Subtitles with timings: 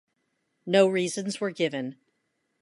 [0.65, 1.95] No reasons were given.